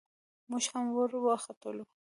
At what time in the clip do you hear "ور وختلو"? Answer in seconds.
0.95-1.83